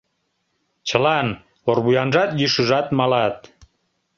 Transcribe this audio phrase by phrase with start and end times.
[0.87, 1.27] Чылан—
[1.69, 3.35] орвуянжат, йӱшыжат— малат.